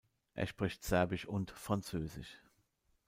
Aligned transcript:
Er 0.33 0.47
spricht 0.47 0.83
Serbisch 0.83 1.27
und 1.27 1.51
Französisch. 1.51 2.39